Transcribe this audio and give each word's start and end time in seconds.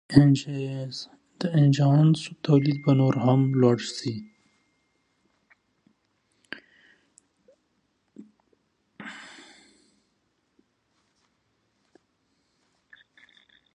د 1.39 1.41
اجناسو 1.59 2.29
تولید 2.45 2.77
به 2.83 2.91
نور 2.99 3.15
هم 3.25 3.41
لوړ 3.61 3.77
سي. 3.97 4.15